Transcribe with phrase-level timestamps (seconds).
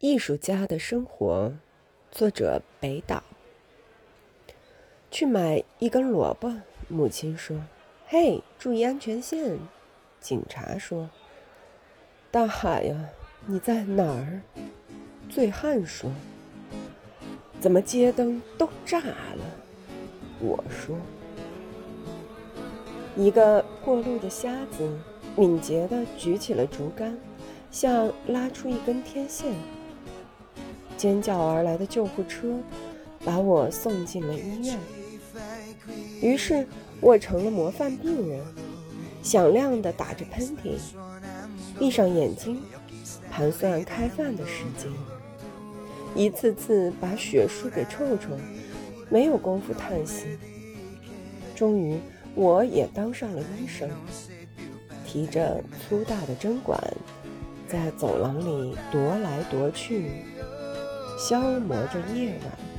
[0.00, 1.54] 艺术家的生活，
[2.10, 3.22] 作者北岛。
[5.10, 6.52] 去买一根萝卜，
[6.86, 7.58] 母亲说
[8.06, 9.58] ：“嘿，注意安全线。”
[10.20, 11.08] 警察说
[12.30, 13.08] ：“大海呀，
[13.46, 14.42] 你在哪儿？”
[15.32, 16.10] 醉汉说
[17.58, 19.42] ：“怎么街灯都炸了？”
[20.40, 20.94] 我说
[23.16, 24.86] ：“一个过路的瞎子
[25.34, 27.18] 敏捷地举起了竹竿，
[27.70, 29.54] 像拉出一根天线。
[30.96, 32.58] 尖叫而来的救护车
[33.24, 34.78] 把我送进了医院。
[36.20, 36.66] 于是
[37.00, 38.40] 我成了模范病人，
[39.22, 40.78] 响亮地打着喷嚏，
[41.78, 42.62] 闭上眼睛，
[43.30, 44.90] 盘算开饭的时间，
[46.14, 48.30] 一次次把血输给臭臭，
[49.10, 50.38] 没有功夫叹息。
[51.54, 51.98] 终于，
[52.34, 53.88] 我也当上了医生，
[55.06, 56.80] 提着粗大的针管，
[57.68, 60.10] 在走廊里踱来踱去，
[61.16, 62.75] 消磨着夜晚。